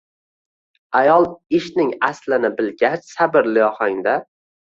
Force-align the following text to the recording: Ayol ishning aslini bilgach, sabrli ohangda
Ayol 1.01 1.27
ishning 1.57 1.91
aslini 2.07 2.51
bilgach, 2.61 3.05
sabrli 3.11 3.63
ohangda 3.67 4.17